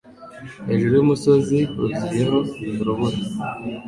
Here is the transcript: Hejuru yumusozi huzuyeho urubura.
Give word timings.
Hejuru 0.67 0.93
yumusozi 0.95 1.57
huzuyeho 1.73 2.37
urubura. 2.79 3.17